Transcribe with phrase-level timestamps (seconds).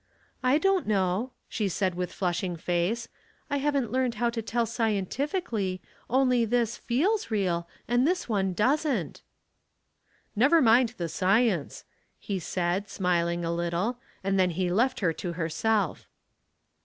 [0.01, 0.03] '^
[0.41, 3.07] I don't know," she said, with flushing face.
[3.29, 8.55] *' I haven't learned how to tell scientifically, only this feels real, and this one
[8.55, 9.21] doesii't.^^
[10.35, 11.85] "Never mind the science,"
[12.17, 16.07] he said, smiling a little, and then he left her to herself.